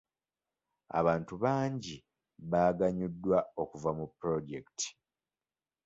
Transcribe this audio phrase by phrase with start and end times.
[0.99, 1.95] Abantu bangi
[2.51, 4.87] baaganyuddwa okuva mu pulojekiti.